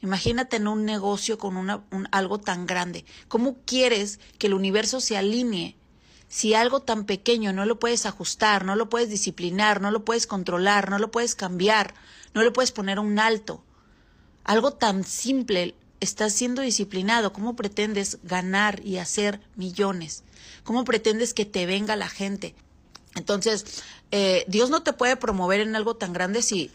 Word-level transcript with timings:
Imagínate 0.00 0.56
en 0.56 0.68
un 0.68 0.84
negocio 0.84 1.38
con 1.38 1.56
una, 1.56 1.82
algo 2.12 2.38
tan 2.38 2.66
grande. 2.66 3.04
¿Cómo 3.26 3.56
quieres 3.64 4.20
que 4.38 4.46
el 4.46 4.54
universo 4.54 5.00
se 5.00 5.16
alinee 5.16 5.76
si 6.28 6.54
algo 6.54 6.80
tan 6.82 7.04
pequeño 7.04 7.52
no 7.52 7.64
lo 7.64 7.78
puedes 7.78 8.06
ajustar, 8.06 8.64
no 8.64 8.76
lo 8.76 8.88
puedes 8.88 9.08
disciplinar, 9.08 9.80
no 9.80 9.90
lo 9.90 10.04
puedes 10.04 10.26
controlar, 10.26 10.90
no 10.90 10.98
lo 10.98 11.10
puedes 11.10 11.34
cambiar, 11.34 11.94
no 12.34 12.42
le 12.42 12.50
puedes 12.52 12.70
poner 12.70 12.98
un 12.98 13.18
alto? 13.18 13.64
Algo 14.44 14.72
tan 14.72 15.04
simple, 15.04 15.74
estás 16.00 16.32
siendo 16.32 16.62
disciplinado, 16.62 17.32
¿cómo 17.32 17.56
pretendes 17.56 18.18
ganar 18.22 18.80
y 18.84 18.98
hacer 18.98 19.40
millones? 19.56 20.22
¿Cómo 20.62 20.84
pretendes 20.84 21.34
que 21.34 21.44
te 21.44 21.66
venga 21.66 21.96
la 21.96 22.08
gente? 22.08 22.54
Entonces, 23.16 23.82
eh, 24.10 24.44
Dios 24.46 24.70
no 24.70 24.82
te 24.82 24.92
puede 24.92 25.16
promover 25.16 25.60
en 25.60 25.74
algo 25.74 25.96
tan 25.96 26.12
grande 26.12 26.42
si, 26.42 26.70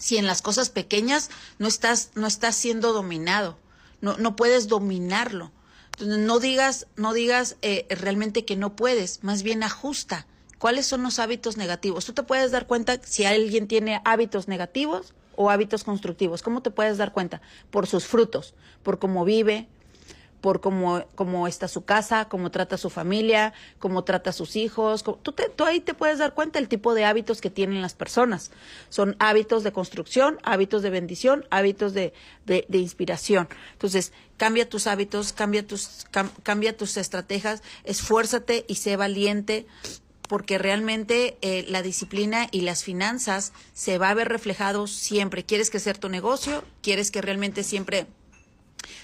si 0.00 0.16
en 0.16 0.26
las 0.26 0.42
cosas 0.42 0.70
pequeñas 0.70 1.30
no 1.58 1.68
estás, 1.68 2.10
no 2.16 2.26
estás 2.26 2.56
siendo 2.56 2.92
dominado, 2.92 3.58
no, 4.00 4.16
no 4.16 4.34
puedes 4.34 4.66
dominarlo. 4.66 5.52
No 6.00 6.40
digas, 6.40 6.86
no 6.96 7.12
digas 7.12 7.56
eh, 7.60 7.86
realmente 7.90 8.46
que 8.46 8.56
no 8.56 8.74
puedes, 8.74 9.22
más 9.22 9.42
bien 9.42 9.62
ajusta. 9.62 10.26
¿Cuáles 10.58 10.86
son 10.86 11.02
los 11.02 11.18
hábitos 11.18 11.58
negativos? 11.58 12.06
Tú 12.06 12.14
te 12.14 12.22
puedes 12.22 12.50
dar 12.50 12.66
cuenta 12.66 12.98
si 13.02 13.26
alguien 13.26 13.68
tiene 13.68 14.00
hábitos 14.04 14.48
negativos 14.48 15.12
o 15.36 15.50
hábitos 15.50 15.84
constructivos. 15.84 16.42
¿Cómo 16.42 16.62
te 16.62 16.70
puedes 16.70 16.96
dar 16.96 17.12
cuenta? 17.12 17.42
Por 17.70 17.86
sus 17.86 18.06
frutos, 18.06 18.54
por 18.82 18.98
cómo 18.98 19.26
vive, 19.26 19.68
por 20.40 20.60
cómo, 20.60 21.04
cómo 21.14 21.46
está 21.46 21.68
su 21.68 21.84
casa, 21.84 22.28
cómo 22.28 22.50
trata 22.50 22.76
su 22.76 22.90
familia, 22.90 23.52
cómo 23.78 24.04
trata 24.04 24.30
a 24.30 24.32
sus 24.32 24.56
hijos. 24.56 25.04
Tú, 25.04 25.18
tú 25.22 25.64
ahí 25.64 25.80
te 25.80 25.94
puedes 25.94 26.18
dar 26.18 26.34
cuenta 26.34 26.58
el 26.58 26.68
tipo 26.68 26.94
de 26.94 27.04
hábitos 27.04 27.40
que 27.40 27.50
tienen 27.50 27.82
las 27.82 27.94
personas. 27.94 28.50
Son 28.88 29.16
hábitos 29.18 29.62
de 29.62 29.72
construcción, 29.72 30.38
hábitos 30.42 30.82
de 30.82 30.90
bendición, 30.90 31.46
hábitos 31.50 31.94
de, 31.94 32.12
de, 32.46 32.78
inspiración. 32.78 33.48
Entonces, 33.72 34.12
cambia 34.36 34.68
tus 34.68 34.86
hábitos, 34.86 35.32
cambia 35.32 35.66
tus, 35.66 36.06
cambia 36.42 36.76
tus 36.76 36.96
estrategias, 36.96 37.62
esfuérzate 37.84 38.64
y 38.68 38.76
sé 38.76 38.96
valiente 38.96 39.66
porque 40.30 40.58
realmente 40.58 41.36
eh, 41.40 41.64
la 41.68 41.82
disciplina 41.82 42.46
y 42.52 42.60
las 42.60 42.84
finanzas 42.84 43.52
se 43.74 43.98
va 43.98 44.10
a 44.10 44.14
ver 44.14 44.28
reflejado 44.28 44.86
siempre. 44.86 45.44
¿Quieres 45.44 45.70
crecer 45.70 45.98
tu 45.98 46.08
negocio? 46.08 46.62
¿Quieres 46.82 47.10
que 47.10 47.20
realmente 47.20 47.64
siempre 47.64 48.06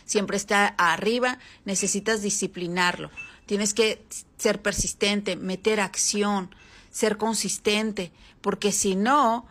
siempre 0.05 0.37
está 0.37 0.67
arriba, 0.67 1.39
necesitas 1.65 2.23
disciplinarlo. 2.23 3.11
Tienes 3.47 3.75
que 3.75 4.05
ser 4.39 4.61
persistente, 4.61 5.37
meter 5.37 5.81
acción, 5.81 6.55
ser 6.91 7.17
consistente, 7.17 8.13
porque 8.41 8.73
si 8.73 8.97
no, 8.97 9.47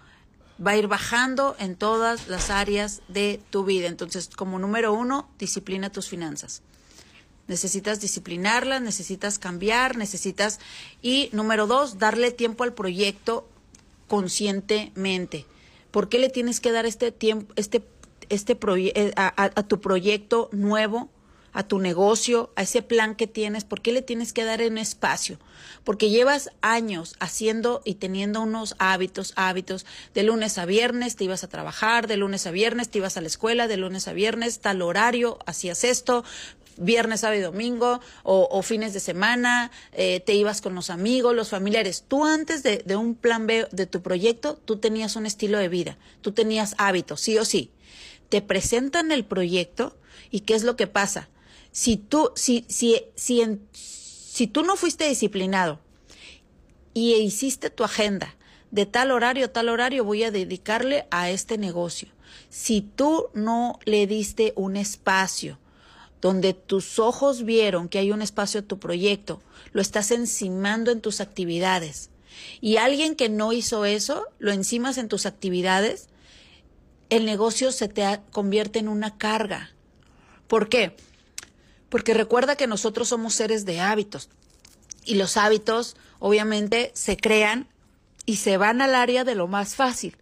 va 0.65 0.71
a 0.71 0.77
ir 0.77 0.87
bajando 0.87 1.55
en 1.59 1.75
todas 1.75 2.27
las 2.27 2.49
áreas 2.49 3.01
de 3.07 3.41
tu 3.49 3.65
vida. 3.65 3.87
Entonces, 3.87 4.29
como 4.35 4.59
número 4.59 4.93
uno, 4.93 5.29
disciplina 5.37 5.91
tus 5.91 6.07
finanzas. 6.07 6.61
Necesitas 7.47 8.01
disciplinarlas, 8.01 8.81
necesitas 8.81 9.37
cambiar, 9.37 9.97
necesitas... 9.97 10.59
Y 11.01 11.29
número 11.31 11.67
dos, 11.67 11.99
darle 11.99 12.31
tiempo 12.31 12.63
al 12.63 12.73
proyecto 12.73 13.47
conscientemente. 14.07 15.45
¿Por 15.91 16.09
qué 16.09 16.19
le 16.19 16.29
tienes 16.29 16.59
que 16.59 16.71
dar 16.71 16.85
este 16.85 17.11
tiempo, 17.11 17.53
este 17.55 17.79
este 18.29 18.57
eh, 18.77 19.13
a, 19.15 19.63
tu 19.63 19.81
proyecto 19.81 20.49
nuevo, 20.51 21.09
a 21.53 21.63
tu 21.63 21.79
negocio, 21.79 22.51
a 22.55 22.63
ese 22.63 22.81
plan 22.81 23.15
que 23.15 23.27
tienes, 23.27 23.63
¿por 23.63 23.81
qué 23.81 23.93
le 23.93 24.01
tienes 24.01 24.33
que 24.33 24.43
dar 24.43 24.61
un 24.61 24.77
espacio? 24.77 25.39
Porque 25.83 26.09
llevas 26.09 26.51
años 26.61 27.15
haciendo 27.19 27.81
y 27.85 27.95
teniendo 27.95 28.41
unos 28.41 28.75
hábitos, 28.77 29.33
hábitos, 29.37 29.85
de 30.13 30.23
lunes 30.23 30.57
a 30.57 30.65
viernes 30.65 31.15
te 31.15 31.23
ibas 31.23 31.43
a 31.43 31.47
trabajar, 31.47 32.07
de 32.07 32.17
lunes 32.17 32.45
a 32.45 32.51
viernes 32.51 32.89
te 32.89 32.97
ibas 32.97 33.15
a 33.15 33.21
la 33.21 33.27
escuela, 33.27 33.67
de 33.67 33.77
lunes 33.77 34.07
a 34.07 34.13
viernes 34.13 34.59
tal 34.59 34.81
horario, 34.81 35.39
hacías 35.45 35.85
esto, 35.85 36.25
viernes, 36.77 37.21
sábado 37.21 37.39
y 37.39 37.43
domingo 37.43 38.01
o, 38.23 38.61
fines 38.61 38.93
de 38.93 38.99
semana, 38.99 39.71
eh, 39.93 40.19
te 40.19 40.33
ibas 40.33 40.61
con 40.61 40.75
los 40.75 40.89
amigos, 40.89 41.35
los 41.35 41.49
familiares. 41.49 42.03
Tú 42.07 42.25
antes 42.25 42.63
de, 42.63 42.79
de 42.79 42.95
un 42.95 43.15
plan 43.15 43.47
B 43.47 43.67
de 43.71 43.85
tu 43.85 44.01
proyecto, 44.01 44.59
tú 44.65 44.77
tenías 44.77 45.15
un 45.15 45.25
estilo 45.25 45.57
de 45.57 45.69
vida, 45.69 45.97
tú 46.21 46.31
tenías 46.31 46.75
hábitos, 46.77 47.21
sí 47.21 47.37
o 47.37 47.45
sí 47.45 47.71
te 48.29 48.41
presentan 48.41 49.11
el 49.11 49.25
proyecto 49.25 49.97
y 50.31 50.41
qué 50.41 50.55
es 50.55 50.63
lo 50.63 50.75
que 50.75 50.87
pasa. 50.87 51.29
Si 51.71 51.97
tú, 51.97 52.31
si, 52.35 52.65
si, 52.69 53.01
si, 53.15 53.43
si 53.71 54.47
tú 54.47 54.63
no 54.63 54.75
fuiste 54.75 55.07
disciplinado 55.07 55.79
y 56.93 57.13
hiciste 57.15 57.69
tu 57.69 57.83
agenda 57.83 58.35
de 58.71 58.85
tal 58.85 59.11
horario, 59.11 59.49
tal 59.49 59.69
horario 59.69 60.03
voy 60.03 60.23
a 60.23 60.31
dedicarle 60.31 61.07
a 61.11 61.29
este 61.29 61.57
negocio. 61.57 62.09
Si 62.49 62.81
tú 62.81 63.29
no 63.33 63.79
le 63.85 64.07
diste 64.07 64.53
un 64.55 64.75
espacio 64.75 65.59
donde 66.21 66.53
tus 66.53 66.99
ojos 66.99 67.43
vieron 67.43 67.87
que 67.87 67.99
hay 67.99 68.11
un 68.11 68.21
espacio 68.21 68.61
a 68.61 68.63
tu 68.63 68.79
proyecto, 68.79 69.41
lo 69.73 69.81
estás 69.81 70.11
encimando 70.11 70.91
en 70.91 71.01
tus 71.01 71.21
actividades. 71.21 72.09
Y 72.61 72.77
alguien 72.77 73.15
que 73.15 73.29
no 73.29 73.53
hizo 73.53 73.85
eso, 73.85 74.27
lo 74.39 74.51
encimas 74.51 74.97
en 74.97 75.07
tus 75.07 75.25
actividades, 75.25 76.09
el 77.09 77.25
negocio 77.25 77.71
se 77.71 77.87
te 77.87 78.19
convierte 78.31 78.79
en 78.79 78.87
una 78.87 79.17
carga. 79.17 79.71
¿Por 80.47 80.69
qué? 80.69 80.95
Porque 81.89 82.13
recuerda 82.13 82.55
que 82.55 82.67
nosotros 82.67 83.09
somos 83.09 83.33
seres 83.33 83.65
de 83.65 83.79
hábitos 83.79 84.29
y 85.03 85.15
los 85.15 85.37
hábitos 85.37 85.95
obviamente 86.19 86.91
se 86.93 87.17
crean 87.17 87.67
y 88.25 88.37
se 88.37 88.57
van 88.57 88.81
al 88.81 88.95
área 88.95 89.23
de 89.23 89.35
lo 89.35 89.47
más 89.47 89.75
fácil. 89.75 90.17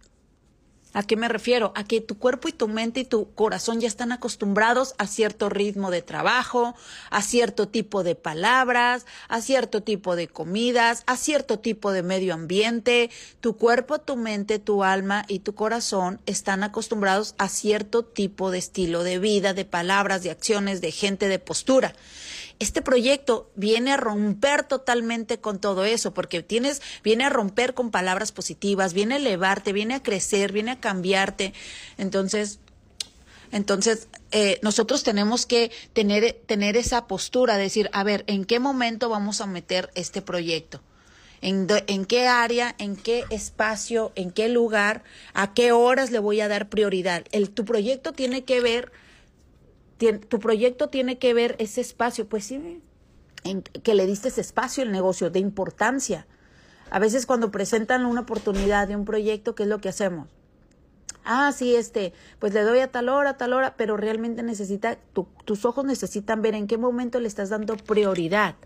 ¿A 0.94 1.02
qué 1.02 1.16
me 1.16 1.28
refiero? 1.28 1.72
A 1.74 1.82
que 1.82 2.00
tu 2.00 2.16
cuerpo 2.16 2.46
y 2.46 2.52
tu 2.52 2.68
mente 2.68 3.00
y 3.00 3.04
tu 3.04 3.34
corazón 3.34 3.80
ya 3.80 3.88
están 3.88 4.12
acostumbrados 4.12 4.94
a 4.96 5.08
cierto 5.08 5.48
ritmo 5.48 5.90
de 5.90 6.02
trabajo, 6.02 6.76
a 7.10 7.20
cierto 7.20 7.66
tipo 7.66 8.04
de 8.04 8.14
palabras, 8.14 9.04
a 9.28 9.40
cierto 9.40 9.82
tipo 9.82 10.14
de 10.14 10.28
comidas, 10.28 11.02
a 11.06 11.16
cierto 11.16 11.58
tipo 11.58 11.90
de 11.90 12.04
medio 12.04 12.32
ambiente. 12.32 13.10
Tu 13.40 13.56
cuerpo, 13.56 13.98
tu 13.98 14.14
mente, 14.14 14.60
tu 14.60 14.84
alma 14.84 15.24
y 15.26 15.40
tu 15.40 15.56
corazón 15.56 16.20
están 16.26 16.62
acostumbrados 16.62 17.34
a 17.38 17.48
cierto 17.48 18.04
tipo 18.04 18.52
de 18.52 18.58
estilo 18.58 19.02
de 19.02 19.18
vida, 19.18 19.52
de 19.52 19.64
palabras, 19.64 20.22
de 20.22 20.30
acciones, 20.30 20.80
de 20.80 20.92
gente, 20.92 21.26
de 21.26 21.40
postura. 21.40 21.92
Este 22.58 22.82
proyecto 22.82 23.50
viene 23.56 23.92
a 23.92 23.96
romper 23.96 24.64
totalmente 24.64 25.40
con 25.40 25.58
todo 25.58 25.84
eso, 25.84 26.14
porque 26.14 26.42
tienes, 26.42 26.82
viene 27.02 27.24
a 27.24 27.30
romper 27.30 27.74
con 27.74 27.90
palabras 27.90 28.32
positivas, 28.32 28.94
viene 28.94 29.14
a 29.14 29.18
elevarte, 29.18 29.72
viene 29.72 29.94
a 29.94 30.02
crecer, 30.02 30.52
viene 30.52 30.72
a 30.72 30.80
cambiarte. 30.80 31.52
Entonces, 31.98 32.60
entonces, 33.54 34.08
eh, 34.32 34.58
nosotros 34.62 35.04
tenemos 35.04 35.46
que 35.46 35.70
tener, 35.92 36.40
tener 36.46 36.76
esa 36.76 37.06
postura, 37.06 37.56
decir, 37.56 37.88
a 37.92 38.02
ver, 38.02 38.24
¿en 38.26 38.44
qué 38.44 38.58
momento 38.58 39.08
vamos 39.08 39.40
a 39.40 39.46
meter 39.46 39.90
este 39.94 40.22
proyecto? 40.22 40.80
¿En, 41.40 41.68
¿En, 41.86 42.04
qué 42.04 42.26
área, 42.26 42.74
en 42.78 42.96
qué 42.96 43.24
espacio, 43.30 44.10
en 44.16 44.32
qué 44.32 44.48
lugar, 44.48 45.04
a 45.34 45.54
qué 45.54 45.70
horas 45.70 46.10
le 46.10 46.18
voy 46.18 46.40
a 46.40 46.48
dar 46.48 46.68
prioridad? 46.68 47.26
El, 47.30 47.50
tu 47.50 47.64
proyecto 47.64 48.12
tiene 48.12 48.42
que 48.42 48.60
ver 48.60 48.90
tu 50.28 50.38
proyecto 50.40 50.88
tiene 50.88 51.18
que 51.18 51.34
ver 51.34 51.56
ese 51.58 51.80
espacio, 51.80 52.28
pues 52.28 52.44
sí, 52.44 52.80
en 53.44 53.62
que 53.62 53.94
le 53.94 54.06
diste 54.06 54.28
ese 54.28 54.40
espacio 54.40 54.82
al 54.82 54.92
negocio 54.92 55.30
de 55.30 55.38
importancia. 55.38 56.26
A 56.90 56.98
veces 56.98 57.26
cuando 57.26 57.50
presentan 57.50 58.06
una 58.06 58.22
oportunidad 58.22 58.88
de 58.88 58.96
un 58.96 59.04
proyecto, 59.04 59.54
¿qué 59.54 59.64
es 59.64 59.68
lo 59.68 59.80
que 59.80 59.88
hacemos? 59.88 60.28
Ah, 61.26 61.52
sí, 61.52 61.74
este, 61.74 62.12
pues 62.38 62.52
le 62.52 62.60
doy 62.62 62.80
a 62.80 62.90
tal 62.90 63.08
hora, 63.08 63.38
tal 63.38 63.54
hora, 63.54 63.76
pero 63.76 63.96
realmente 63.96 64.42
necesita, 64.42 64.98
tus 65.44 65.64
ojos 65.64 65.86
necesitan 65.86 66.42
ver 66.42 66.54
en 66.54 66.66
qué 66.66 66.76
momento 66.76 67.18
le 67.18 67.28
estás 67.28 67.48
dando 67.48 67.78
prioridad. 67.78 68.56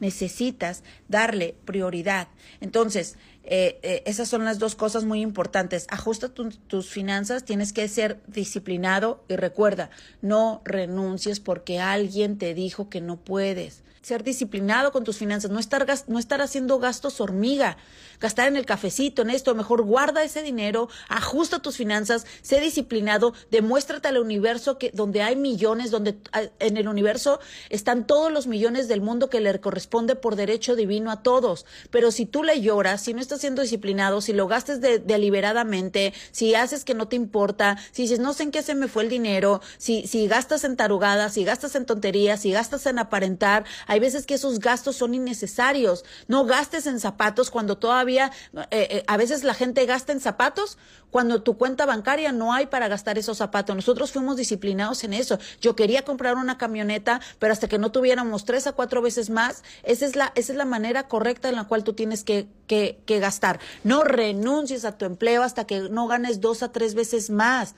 Necesitas 0.00 0.82
darle 1.08 1.56
prioridad. 1.66 2.28
Entonces, 2.62 3.18
eh, 3.48 3.78
eh, 3.82 4.02
esas 4.06 4.28
son 4.28 4.44
las 4.44 4.58
dos 4.58 4.74
cosas 4.74 5.04
muy 5.04 5.20
importantes. 5.20 5.86
Ajusta 5.90 6.28
tus 6.28 6.90
finanzas, 6.90 7.44
tienes 7.44 7.72
que 7.72 7.86
ser 7.88 8.20
disciplinado 8.26 9.24
y 9.28 9.36
recuerda, 9.36 9.90
no 10.20 10.62
renuncies 10.64 11.40
porque 11.40 11.78
alguien 11.78 12.38
te 12.38 12.54
dijo 12.54 12.88
que 12.88 13.00
no 13.00 13.16
puedes 13.16 13.82
ser 14.06 14.22
disciplinado 14.22 14.92
con 14.92 15.02
tus 15.02 15.16
finanzas, 15.16 15.50
no 15.50 15.58
estar, 15.58 15.84
no 16.06 16.20
estar 16.20 16.40
haciendo 16.40 16.78
gastos 16.78 17.20
hormiga, 17.20 17.76
gastar 18.20 18.46
en 18.46 18.54
el 18.54 18.64
cafecito, 18.64 19.22
en 19.22 19.30
esto, 19.30 19.52
mejor 19.56 19.82
guarda 19.82 20.22
ese 20.22 20.44
dinero, 20.44 20.88
ajusta 21.08 21.58
tus 21.58 21.76
finanzas, 21.76 22.24
sé 22.40 22.60
disciplinado, 22.60 23.34
demuéstrate 23.50 24.06
al 24.06 24.18
universo 24.18 24.78
que 24.78 24.92
donde 24.94 25.22
hay 25.22 25.34
millones, 25.34 25.90
donde 25.90 26.18
ah, 26.30 26.42
en 26.60 26.76
el 26.76 26.86
universo 26.86 27.40
están 27.68 28.06
todos 28.06 28.30
los 28.30 28.46
millones 28.46 28.86
del 28.86 29.00
mundo 29.00 29.28
que 29.28 29.40
le 29.40 29.58
corresponde 29.58 30.14
por 30.14 30.36
derecho 30.36 30.76
divino 30.76 31.10
a 31.10 31.24
todos. 31.24 31.66
Pero 31.90 32.12
si 32.12 32.26
tú 32.26 32.44
le 32.44 32.60
lloras, 32.60 33.02
si 33.02 33.12
no 33.12 33.20
estás 33.20 33.40
siendo 33.40 33.62
disciplinado, 33.62 34.20
si 34.20 34.32
lo 34.32 34.46
gastes 34.46 34.80
deliberadamente, 34.80 36.14
si 36.30 36.54
haces 36.54 36.84
que 36.84 36.94
no 36.94 37.08
te 37.08 37.16
importa, 37.16 37.76
si 37.90 38.02
dices 38.02 38.20
no 38.20 38.34
sé 38.34 38.44
en 38.44 38.52
qué 38.52 38.62
se 38.62 38.76
me 38.76 38.86
fue 38.86 39.02
el 39.02 39.08
dinero, 39.08 39.60
si, 39.78 40.06
si 40.06 40.28
gastas 40.28 40.62
en 40.62 40.76
tarugadas, 40.76 41.32
si 41.32 41.42
gastas 41.42 41.74
en 41.74 41.86
tonterías, 41.86 42.42
si 42.42 42.52
gastas 42.52 42.86
en 42.86 43.00
aparentar, 43.00 43.64
veces 44.00 44.26
que 44.26 44.34
esos 44.34 44.60
gastos 44.60 44.96
son 44.96 45.14
innecesarios. 45.14 46.04
No 46.28 46.44
gastes 46.44 46.86
en 46.86 47.00
zapatos 47.00 47.50
cuando 47.50 47.78
todavía, 47.78 48.32
eh, 48.54 48.66
eh, 48.70 49.04
a 49.06 49.16
veces 49.16 49.44
la 49.44 49.54
gente 49.54 49.84
gasta 49.86 50.12
en 50.12 50.20
zapatos 50.20 50.78
cuando 51.10 51.42
tu 51.42 51.56
cuenta 51.56 51.86
bancaria 51.86 52.32
no 52.32 52.52
hay 52.52 52.66
para 52.66 52.88
gastar 52.88 53.18
esos 53.18 53.38
zapatos. 53.38 53.74
Nosotros 53.74 54.12
fuimos 54.12 54.36
disciplinados 54.36 55.04
en 55.04 55.12
eso. 55.12 55.38
Yo 55.60 55.76
quería 55.76 56.02
comprar 56.02 56.36
una 56.36 56.58
camioneta, 56.58 57.20
pero 57.38 57.52
hasta 57.52 57.68
que 57.68 57.78
no 57.78 57.92
tuviéramos 57.92 58.44
tres 58.44 58.66
a 58.66 58.72
cuatro 58.72 59.02
veces 59.02 59.30
más, 59.30 59.62
esa 59.82 60.04
es 60.04 60.16
la, 60.16 60.32
esa 60.34 60.52
es 60.52 60.58
la 60.58 60.64
manera 60.64 61.08
correcta 61.08 61.48
en 61.48 61.56
la 61.56 61.64
cual 61.64 61.84
tú 61.84 61.94
tienes 61.94 62.24
que, 62.24 62.48
que, 62.66 63.00
que 63.06 63.18
gastar. 63.18 63.60
No 63.84 64.04
renuncies 64.04 64.84
a 64.84 64.98
tu 64.98 65.04
empleo 65.04 65.42
hasta 65.42 65.66
que 65.66 65.88
no 65.88 66.06
ganes 66.06 66.40
dos 66.40 66.62
a 66.62 66.72
tres 66.72 66.94
veces 66.94 67.30
más 67.30 67.74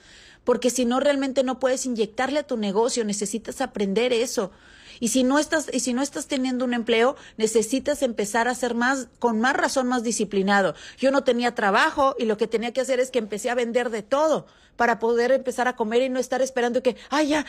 porque 0.49 0.71
si 0.71 0.87
no 0.87 0.99
realmente 0.99 1.43
no 1.43 1.59
puedes 1.61 1.85
inyectarle 1.85 2.39
a 2.39 2.43
tu 2.43 2.57
negocio, 2.57 3.05
necesitas 3.05 3.61
aprender 3.61 4.15
eso. 4.15 4.51
Y 5.01 5.09
si 5.09 5.25
no 5.25 5.39
estás 5.39 5.71
y 5.73 5.81
si 5.81 5.93
no 5.93 6.03
estás 6.03 6.27
teniendo 6.27 6.65
un 6.65 6.75
empleo, 6.75 7.17
necesitas 7.37 8.03
empezar 8.03 8.49
a 8.49 8.55
ser 8.55 8.75
más 8.75 9.09
con 9.19 9.41
más 9.41 9.57
razón 9.57 9.89
más 9.89 10.03
disciplinado. 10.03 10.75
Yo 10.99 11.11
no 11.11 11.25
tenía 11.25 11.55
trabajo 11.55 12.15
y 12.19 12.25
lo 12.25 12.37
que 12.37 12.47
tenía 12.47 12.73
que 12.73 12.81
hacer 12.81 13.01
es 13.01 13.11
que 13.11 13.19
empecé 13.19 13.51
a 13.51 13.55
vender 13.55 13.91
de 13.91 14.03
todo 14.03 14.47
para 14.77 15.01
poder 15.01 15.33
empezar 15.33 15.67
a 15.67 15.75
comer 15.75 16.03
y 16.03 16.09
no 16.09 16.21
estar 16.21 16.41
esperando 16.41 16.83
que, 16.85 16.97
ay, 17.11 17.29
ya, 17.29 17.45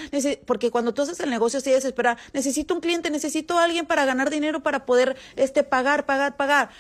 porque 0.46 0.72
cuando 0.72 0.96
tú 0.96 1.04
haces 1.04 1.20
el 1.20 1.30
negocio 1.30 1.60
así 1.60 1.70
desesperada, 1.70 2.18
necesito 2.34 2.74
un 2.74 2.82
cliente, 2.82 3.12
necesito 3.12 3.58
a 3.58 3.66
alguien 3.66 3.86
para 3.86 4.04
ganar 4.04 4.32
dinero 4.32 4.64
para 4.64 4.86
poder 4.86 5.16
este 5.36 5.64
pagar, 5.64 6.08
pagar, 6.08 6.36
pagar. 6.36 6.72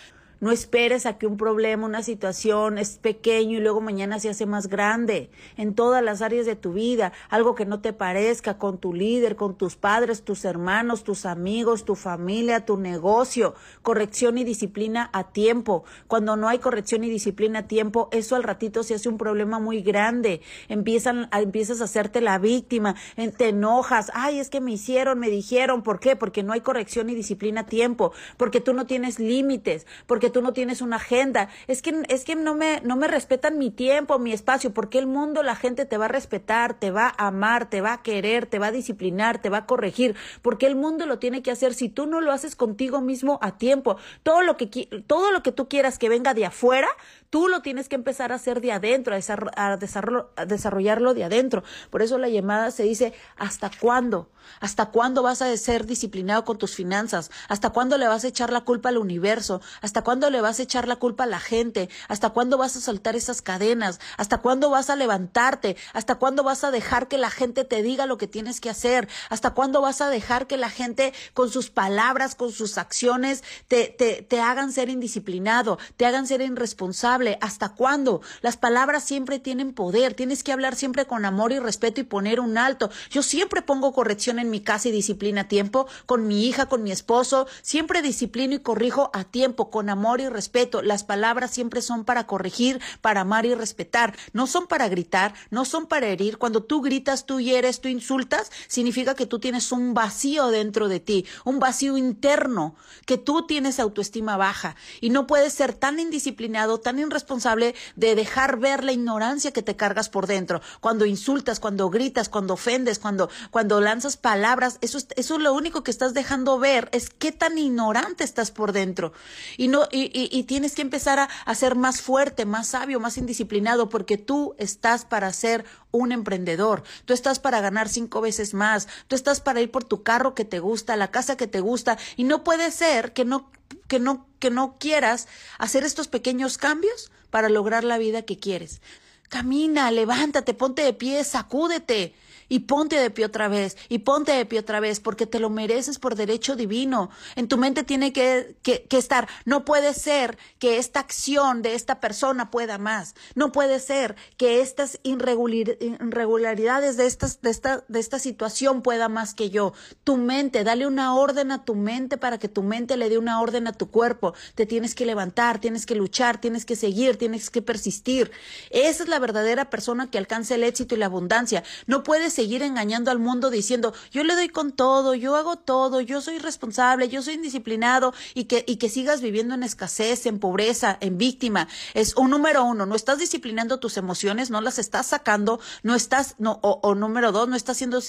No 0.41 0.51
esperes 0.51 1.05
a 1.05 1.17
que 1.17 1.27
un 1.27 1.35
problema, 1.35 1.85
una 1.85 2.01
situación 2.01 2.77
es 2.77 2.97
pequeño 2.97 3.57
y 3.57 3.61
luego 3.61 3.81
mañana 3.81 4.19
se 4.19 4.29
hace 4.29 4.45
más 4.45 4.67
grande 4.67 5.29
en 5.57 5.75
todas 5.75 6.01
las 6.01 6.21
áreas 6.21 6.45
de 6.45 6.55
tu 6.55 6.71
vida. 6.71 7.11
Algo 7.29 7.55
que 7.55 7.65
no 7.65 7.81
te 7.81 7.91
parezca 7.91 8.57
con 8.57 8.77
tu 8.77 8.93
líder, 8.93 9.35
con 9.35 9.57
tus 9.57 9.75
padres, 9.75 10.23
tus 10.23 10.45
hermanos, 10.45 11.03
tus 11.03 11.25
amigos, 11.25 11.83
tu 11.83 11.95
familia, 11.95 12.65
tu 12.65 12.77
negocio. 12.77 13.53
Corrección 13.81 14.37
y 14.37 14.45
disciplina 14.45 15.09
a 15.11 15.25
tiempo. 15.31 15.83
Cuando 16.07 16.37
no 16.37 16.47
hay 16.47 16.59
corrección 16.59 17.03
y 17.03 17.09
disciplina 17.09 17.59
a 17.59 17.67
tiempo, 17.67 18.07
eso 18.13 18.37
al 18.37 18.43
ratito 18.43 18.83
se 18.83 18.95
hace 18.95 19.09
un 19.09 19.17
problema 19.17 19.59
muy 19.59 19.81
grande. 19.81 20.41
Empiezan, 20.69 21.27
empiezas 21.33 21.81
a 21.81 21.83
hacerte 21.83 22.21
la 22.21 22.37
víctima, 22.37 22.95
te 23.37 23.49
enojas. 23.49 24.09
Ay, 24.13 24.39
es 24.39 24.49
que 24.49 24.61
me 24.61 24.71
hicieron, 24.71 25.19
me 25.19 25.29
dijeron. 25.29 25.83
¿Por 25.83 25.99
qué? 25.99 26.15
Porque 26.15 26.43
no 26.43 26.53
hay 26.53 26.61
corrección 26.61 27.09
y 27.09 27.15
disciplina 27.15 27.61
a 27.61 27.65
tiempo. 27.65 28.13
Porque 28.37 28.61
tú 28.61 28.73
no 28.73 28.85
tienes 28.85 29.19
límites. 29.19 29.85
Porque 30.07 30.28
tú 30.29 30.41
no 30.41 30.53
tienes 30.53 30.81
una 30.81 30.97
agenda, 30.97 31.49
es 31.67 31.81
que, 31.81 32.03
es 32.09 32.23
que 32.23 32.35
no, 32.35 32.55
me, 32.55 32.81
no 32.81 32.95
me 32.95 33.07
respetan 33.07 33.57
mi 33.57 33.71
tiempo, 33.71 34.19
mi 34.19 34.33
espacio, 34.33 34.73
porque 34.73 34.99
el 34.99 35.07
mundo, 35.07 35.43
la 35.43 35.55
gente 35.55 35.85
te 35.85 35.97
va 35.97 36.05
a 36.05 36.09
respetar, 36.09 36.73
te 36.73 36.91
va 36.91 37.13
a 37.17 37.27
amar, 37.27 37.69
te 37.69 37.81
va 37.81 37.93
a 37.93 38.01
querer, 38.01 38.45
te 38.45 38.59
va 38.59 38.67
a 38.67 38.71
disciplinar, 38.71 39.41
te 39.41 39.49
va 39.49 39.59
a 39.59 39.65
corregir, 39.65 40.15
porque 40.41 40.67
el 40.67 40.75
mundo 40.75 41.05
lo 41.05 41.19
tiene 41.19 41.41
que 41.41 41.51
hacer 41.51 41.73
si 41.73 41.89
tú 41.89 42.05
no 42.05 42.21
lo 42.21 42.31
haces 42.31 42.55
contigo 42.55 43.01
mismo 43.01 43.39
a 43.41 43.57
tiempo. 43.57 43.97
Todo 44.23 44.41
lo 44.41 44.57
que, 44.57 44.67
todo 45.07 45.31
lo 45.31 45.43
que 45.43 45.51
tú 45.51 45.67
quieras 45.67 45.97
que 45.97 46.09
venga 46.09 46.33
de 46.33 46.45
afuera, 46.45 46.87
tú 47.29 47.47
lo 47.47 47.61
tienes 47.61 47.89
que 47.89 47.95
empezar 47.95 48.31
a 48.31 48.35
hacer 48.35 48.61
de 48.61 48.71
adentro, 48.71 49.15
a, 49.15 49.19
a 49.55 50.45
desarrollarlo 50.45 51.13
de 51.13 51.23
adentro. 51.23 51.63
Por 51.89 52.01
eso 52.01 52.17
la 52.17 52.29
llamada 52.29 52.71
se 52.71 52.83
dice, 52.83 53.13
¿hasta 53.37 53.69
cuándo? 53.79 54.29
¿Hasta 54.59 54.87
cuándo 54.87 55.23
vas 55.23 55.41
a 55.41 55.55
ser 55.57 55.85
disciplinado 55.85 56.43
con 56.43 56.57
tus 56.57 56.75
finanzas? 56.75 57.31
¿Hasta 57.47 57.69
cuándo 57.69 57.97
le 57.97 58.07
vas 58.07 58.23
a 58.23 58.27
echar 58.27 58.51
la 58.51 58.61
culpa 58.61 58.89
al 58.89 58.97
universo? 58.97 59.61
¿Hasta 59.81 60.03
cuándo 60.03 60.18
le 60.29 60.41
vas 60.41 60.59
a 60.59 60.63
echar 60.63 60.87
la 60.87 60.97
culpa 60.97 61.23
a 61.23 61.27
la 61.27 61.39
gente? 61.39 61.89
¿Hasta 62.09 62.31
cuándo 62.31 62.57
vas 62.57 62.75
a 62.75 62.81
soltar 62.81 63.15
esas 63.15 63.41
cadenas? 63.41 63.99
¿Hasta 64.17 64.39
cuándo 64.39 64.69
vas 64.69 64.89
a 64.89 64.95
levantarte? 64.95 65.77
¿Hasta 65.93 66.15
cuándo 66.15 66.43
vas 66.43 66.63
a 66.63 66.71
dejar 66.71 67.07
que 67.07 67.17
la 67.17 67.29
gente 67.29 67.63
te 67.63 67.81
diga 67.81 68.05
lo 68.05 68.17
que 68.17 68.27
tienes 68.27 68.59
que 68.59 68.69
hacer? 68.69 69.07
¿Hasta 69.29 69.51
cuándo 69.51 69.81
vas 69.81 70.01
a 70.01 70.09
dejar 70.09 70.47
que 70.47 70.57
la 70.57 70.69
gente 70.69 71.13
con 71.33 71.49
sus 71.49 71.69
palabras, 71.69 72.35
con 72.35 72.51
sus 72.51 72.77
acciones, 72.77 73.43
te, 73.67 73.95
te, 73.97 74.21
te 74.21 74.41
hagan 74.41 74.73
ser 74.73 74.89
indisciplinado, 74.89 75.79
te 75.95 76.05
hagan 76.05 76.27
ser 76.27 76.41
irresponsable? 76.41 77.37
¿Hasta 77.41 77.69
cuándo? 77.69 78.21
Las 78.41 78.57
palabras 78.57 79.03
siempre 79.03 79.39
tienen 79.39 79.73
poder. 79.73 80.13
Tienes 80.13 80.43
que 80.43 80.51
hablar 80.51 80.75
siempre 80.75 81.05
con 81.05 81.25
amor 81.25 81.51
y 81.51 81.59
respeto 81.59 82.01
y 82.01 82.03
poner 82.03 82.39
un 82.39 82.57
alto. 82.57 82.89
Yo 83.09 83.23
siempre 83.23 83.61
pongo 83.61 83.93
corrección 83.93 84.39
en 84.39 84.49
mi 84.49 84.61
casa 84.61 84.89
y 84.89 84.91
disciplina 84.91 85.41
a 85.41 85.47
tiempo, 85.47 85.87
con 86.05 86.27
mi 86.27 86.47
hija, 86.47 86.67
con 86.67 86.83
mi 86.83 86.91
esposo, 86.91 87.47
siempre 87.61 88.01
disciplino 88.01 88.55
y 88.55 88.59
corrijo 88.59 89.09
a 89.13 89.23
tiempo, 89.23 89.69
con 89.69 89.89
amor 90.09 90.21
y 90.21 90.29
respeto. 90.29 90.81
Las 90.81 91.03
palabras 91.03 91.51
siempre 91.51 91.83
son 91.83 92.03
para 92.03 92.25
corregir, 92.25 92.81
para 93.01 93.21
amar 93.21 93.45
y 93.45 93.53
respetar, 93.53 94.17
no 94.33 94.47
son 94.47 94.65
para 94.65 94.89
gritar, 94.89 95.35
no 95.51 95.65
son 95.65 95.85
para 95.85 96.07
herir. 96.07 96.39
Cuando 96.39 96.63
tú 96.63 96.81
gritas, 96.81 97.27
tú 97.27 97.39
hieres, 97.39 97.79
tú 97.79 97.89
insultas, 97.89 98.51
significa 98.67 99.13
que 99.13 99.27
tú 99.27 99.37
tienes 99.37 99.71
un 99.71 99.93
vacío 99.93 100.47
dentro 100.47 100.87
de 100.87 100.99
ti, 100.99 101.27
un 101.45 101.59
vacío 101.59 101.95
interno, 101.95 102.75
que 103.05 103.19
tú 103.19 103.45
tienes 103.45 103.79
autoestima 103.79 104.35
baja 104.35 104.75
y 104.99 105.11
no 105.11 105.27
puedes 105.27 105.53
ser 105.53 105.73
tan 105.73 105.99
indisciplinado, 105.99 106.79
tan 106.79 106.97
irresponsable 106.97 107.75
de 107.95 108.15
dejar 108.15 108.57
ver 108.57 108.83
la 108.83 108.93
ignorancia 108.93 109.51
que 109.51 109.61
te 109.61 109.75
cargas 109.75 110.09
por 110.09 110.25
dentro. 110.25 110.59
Cuando 110.79 111.05
insultas, 111.05 111.59
cuando 111.59 111.91
gritas, 111.91 112.29
cuando 112.29 112.55
ofendes, 112.55 112.97
cuando, 112.97 113.29
cuando 113.51 113.79
lanzas 113.79 114.17
palabras, 114.17 114.79
eso, 114.81 114.97
eso 114.97 115.35
es 115.35 115.39
lo 115.39 115.53
único 115.53 115.83
que 115.83 115.91
estás 115.91 116.15
dejando 116.15 116.57
ver, 116.57 116.89
es 116.93 117.11
qué 117.11 117.31
tan 117.31 117.59
ignorante 117.59 118.23
estás 118.23 118.49
por 118.49 118.71
dentro. 118.71 119.13
Y, 119.57 119.67
no, 119.67 119.87
y, 120.11 120.43
tienes 120.43 120.75
que 120.75 120.81
empezar 120.81 121.19
a, 121.19 121.29
a 121.45 121.55
ser 121.55 121.75
más 121.75 122.01
fuerte, 122.01 122.45
más 122.45 122.69
sabio, 122.69 122.99
más 122.99 123.17
indisciplinado, 123.17 123.89
porque 123.89 124.17
tú 124.17 124.55
estás 124.57 125.05
para 125.05 125.31
ser 125.33 125.65
un 125.91 126.11
emprendedor, 126.11 126.83
tú 127.05 127.13
estás 127.13 127.39
para 127.39 127.61
ganar 127.61 127.89
cinco 127.89 128.21
veces 128.21 128.53
más, 128.53 128.87
tú 129.07 129.15
estás 129.15 129.41
para 129.41 129.61
ir 129.61 129.71
por 129.71 129.83
tu 129.83 130.03
carro 130.03 130.35
que 130.35 130.45
te 130.45 130.59
gusta, 130.59 130.95
la 130.95 131.11
casa 131.11 131.37
que 131.37 131.47
te 131.47 131.59
gusta, 131.59 131.97
y 132.15 132.23
no 132.23 132.43
puede 132.43 132.71
ser 132.71 133.13
que 133.13 133.25
no, 133.25 133.51
que 133.87 133.99
no, 133.99 134.27
que 134.39 134.49
no 134.49 134.77
quieras 134.79 135.27
hacer 135.57 135.83
estos 135.83 136.07
pequeños 136.07 136.57
cambios 136.57 137.11
para 137.29 137.49
lograr 137.49 137.83
la 137.83 137.97
vida 137.97 138.23
que 138.23 138.39
quieres. 138.39 138.81
Camina, 139.29 139.91
levántate, 139.91 140.53
ponte 140.53 140.81
de 140.81 140.93
pie, 140.93 141.23
sacúdete 141.23 142.15
y 142.49 142.59
ponte 142.59 142.97
de 142.97 143.11
pie 143.11 143.25
otra 143.25 143.47
vez, 143.47 143.77
y 143.87 143.99
ponte 143.99 144.31
de 144.31 144.45
pie 144.45 144.59
otra 144.59 144.79
vez, 144.79 144.99
porque 144.99 145.25
te 145.25 145.39
lo 145.39 145.49
mereces 145.49 145.99
por 145.99 146.15
derecho 146.15 146.55
divino. 146.55 147.09
En 147.35 147.47
tu 147.47 147.57
mente 147.57 147.83
tiene 147.83 148.11
que, 148.11 148.57
que, 148.63 148.85
estar, 148.97 149.29
no 149.45 149.63
puede 149.63 149.93
ser 149.93 150.37
que 150.57 150.77
esta 150.77 150.99
acción 150.99 151.61
de 151.61 151.75
esta 151.75 151.99
persona 151.99 152.51
pueda 152.51 152.77
más, 152.77 153.15
no 153.35 153.51
puede 153.51 153.79
ser 153.79 154.15
que 154.37 154.61
estas 154.61 154.99
irregularidades 155.03 156.97
de, 156.97 157.05
estas, 157.05 157.41
de, 157.41 157.51
esta, 157.51 157.85
de 157.87 157.99
esta 157.99 158.19
situación 158.19 158.81
pueda 158.81 159.07
más 159.07 159.33
que 159.33 159.49
yo. 159.49 159.73
Tu 160.03 160.17
mente, 160.17 160.63
dale 160.63 160.87
una 160.87 161.15
orden 161.15 161.51
a 161.51 161.63
tu 161.63 161.75
mente 161.75 162.17
para 162.17 162.39
que 162.39 162.49
tu 162.49 162.63
mente 162.63 162.97
le 162.97 163.09
dé 163.09 163.17
una 163.17 163.39
orden 163.41 163.67
a 163.67 163.73
tu 163.73 163.91
cuerpo. 163.91 164.33
Te 164.55 164.65
tienes 164.65 164.95
que 164.95 165.05
levantar, 165.05 165.59
tienes 165.59 165.85
que 165.85 165.95
luchar, 165.95 166.41
tienes 166.41 166.65
que 166.65 166.75
seguir, 166.75 167.17
tienes 167.17 167.49
que 167.49 167.61
persistir. 167.61 168.31
Esa 168.71 169.03
es 169.03 169.09
la 169.09 169.19
verdadera 169.19 169.69
persona 169.69 170.09
que 170.09 170.17
alcanza 170.17 170.55
el 170.55 170.63
éxito 170.63 170.95
y 170.95 170.97
la 170.97 171.05
abundancia. 171.05 171.63
No 171.85 172.03
puedes 172.03 172.38
seguir 172.39 172.63
engañando 172.63 173.11
al 173.11 173.19
mundo 173.19 173.49
diciendo 173.49 173.93
yo 174.11 174.23
le 174.23 174.33
doy 174.33 174.47
con 174.47 174.71
todo, 174.71 175.13
yo 175.13 175.35
hago 175.35 175.57
todo, 175.57 175.99
yo 175.99 176.21
soy 176.21 176.39
responsable, 176.39 177.09
yo 177.09 177.21
soy 177.21 177.33
indisciplinado 177.33 178.13
y 178.33 178.45
que, 178.45 178.63
y 178.65 178.77
que 178.77 178.87
sigas 178.87 179.19
viviendo 179.19 179.55
en 179.55 179.63
escasez, 179.63 180.25
en 180.25 180.39
pobreza, 180.39 180.97
en 181.01 181.17
víctima. 181.17 181.67
Es 181.93 182.15
un 182.15 182.29
número 182.29 182.63
uno, 182.63 182.85
no 182.85 182.95
estás 182.95 183.17
disciplinando 183.19 183.81
tus 183.81 183.97
emociones, 183.97 184.51
no 184.51 184.61
las 184.61 184.79
estás 184.79 185.07
sacando, 185.07 185.59
no 185.83 185.95
estás, 185.95 186.35
no, 186.37 186.61
o, 186.61 186.95
número 186.95 187.33
dos, 187.33 187.49
no 187.49 187.57
estás 187.57 187.75
haciendo, 187.75 187.99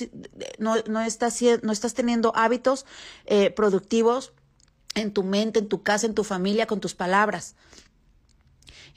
no, 0.61 0.77
no 0.87 1.01
estás, 1.01 1.43
no 1.63 1.73
estás 1.73 1.95
teniendo 1.95 2.33
hábitos 2.37 2.87
eh, 3.27 3.51
productivos 3.51 4.33
en 4.95 5.13
tu 5.13 5.25
mente, 5.25 5.59
en 5.59 5.69
tu 5.69 5.83
casa, 5.83 6.07
en 6.07 6.15
tu 6.15 6.23
familia, 6.23 6.69
con 6.69 6.79
tus 6.79 6.95
palabras. 6.95 7.57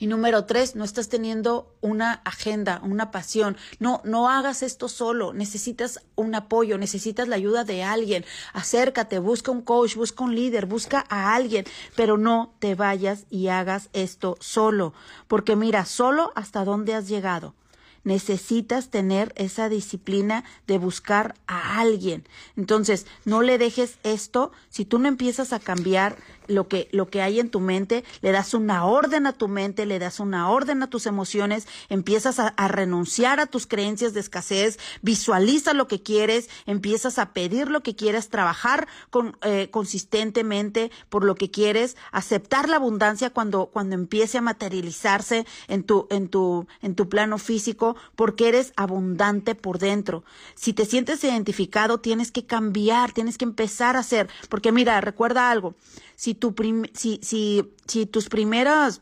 Y 0.03 0.07
número 0.07 0.43
tres, 0.43 0.75
no 0.75 0.83
estás 0.83 1.07
teniendo 1.07 1.73
una 1.79 2.11
agenda, 2.25 2.81
una 2.83 3.09
pasión. 3.09 3.55
No, 3.79 4.01
no 4.03 4.27
hagas 4.27 4.61
esto 4.61 4.89
solo. 4.89 5.31
Necesitas 5.31 6.01
un 6.15 6.35
apoyo, 6.35 6.77
necesitas 6.77 7.29
la 7.29 7.37
ayuda 7.37 7.63
de 7.63 7.83
alguien. 7.83 8.25
Acércate, 8.51 9.19
busca 9.19 9.51
un 9.51 9.61
coach, 9.61 9.95
busca 9.95 10.25
un 10.25 10.35
líder, 10.35 10.65
busca 10.65 11.05
a 11.07 11.33
alguien, 11.33 11.63
pero 11.95 12.17
no 12.17 12.53
te 12.59 12.75
vayas 12.75 13.27
y 13.29 13.47
hagas 13.47 13.89
esto 13.93 14.35
solo. 14.41 14.93
Porque 15.29 15.55
mira, 15.55 15.85
solo 15.85 16.33
hasta 16.35 16.65
dónde 16.65 16.95
has 16.95 17.07
llegado 17.07 17.55
necesitas 18.03 18.89
tener 18.89 19.33
esa 19.35 19.69
disciplina 19.69 20.43
de 20.67 20.77
buscar 20.77 21.35
a 21.47 21.79
alguien. 21.79 22.27
Entonces, 22.57 23.05
no 23.25 23.41
le 23.41 23.57
dejes 23.57 23.97
esto, 24.03 24.51
si 24.69 24.85
tú 24.85 24.99
no 24.99 25.07
empiezas 25.07 25.53
a 25.53 25.59
cambiar 25.59 26.17
lo 26.47 26.67
que, 26.67 26.89
lo 26.91 27.09
que 27.09 27.21
hay 27.21 27.39
en 27.39 27.49
tu 27.49 27.59
mente, 27.59 28.03
le 28.21 28.31
das 28.31 28.53
una 28.53 28.85
orden 28.85 29.27
a 29.27 29.33
tu 29.33 29.47
mente, 29.47 29.85
le 29.85 29.99
das 29.99 30.19
una 30.19 30.49
orden 30.49 30.83
a 30.83 30.89
tus 30.89 31.05
emociones, 31.05 31.67
empiezas 31.89 32.39
a, 32.39 32.53
renunciar 32.67 33.39
a 33.39 33.45
tus 33.45 33.67
creencias 33.67 34.13
de 34.13 34.19
escasez, 34.19 34.79
visualiza 35.01 35.73
lo 35.73 35.87
que 35.87 36.01
quieres, 36.01 36.49
empiezas 36.65 37.19
a 37.19 37.33
pedir 37.33 37.69
lo 37.69 37.81
que 37.81 37.95
quieres, 37.95 38.29
trabajar 38.29 38.87
con, 39.09 39.37
eh, 39.41 39.69
consistentemente 39.71 40.91
por 41.09 41.23
lo 41.23 41.35
que 41.35 41.51
quieres, 41.51 41.95
aceptar 42.11 42.69
la 42.69 42.77
abundancia 42.77 43.29
cuando, 43.29 43.67
cuando 43.67 43.95
empiece 43.95 44.37
a 44.37 44.41
materializarse 44.41 45.45
en 45.67 45.83
tu, 45.83 46.07
en 46.09 46.27
tu, 46.29 46.67
en 46.81 46.95
tu 46.95 47.09
plano 47.09 47.37
físico 47.37 47.92
porque 48.15 48.47
eres 48.47 48.73
abundante 48.75 49.55
por 49.55 49.79
dentro. 49.79 50.23
Si 50.55 50.73
te 50.73 50.85
sientes 50.85 51.23
identificado, 51.23 51.99
tienes 51.99 52.31
que 52.31 52.45
cambiar, 52.45 53.11
tienes 53.11 53.37
que 53.37 53.45
empezar 53.45 53.95
a 53.95 53.99
hacer. 53.99 54.29
Porque 54.49 54.71
mira, 54.71 54.99
recuerda 55.01 55.51
algo. 55.51 55.75
Si, 56.15 56.33
tu 56.33 56.55
si, 56.93 57.19
si, 57.21 58.05
tus 58.05 58.29
primeros 58.29 59.01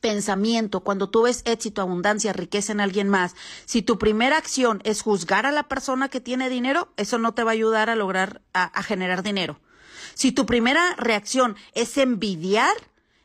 pensamiento, 0.00 0.80
cuando 0.80 1.08
tú 1.08 1.22
ves 1.22 1.42
éxito, 1.46 1.80
abundancia, 1.80 2.34
riqueza 2.34 2.72
en 2.72 2.80
alguien 2.80 3.08
más, 3.08 3.34
si 3.64 3.80
tu 3.80 3.98
primera 3.98 4.36
acción 4.36 4.82
es 4.84 5.00
juzgar 5.00 5.46
a 5.46 5.52
la 5.52 5.62
persona 5.62 6.10
que 6.10 6.20
tiene 6.20 6.50
dinero, 6.50 6.92
eso 6.96 7.18
no 7.18 7.32
te 7.32 7.42
va 7.42 7.52
a 7.52 7.54
ayudar 7.54 7.88
a 7.88 7.96
lograr, 7.96 8.42
a 8.52 8.82
generar 8.82 9.22
dinero. 9.22 9.58
Si 10.14 10.30
tu 10.30 10.46
primera 10.46 10.94
reacción 10.96 11.56
es 11.72 11.96
envidiar, 11.96 12.74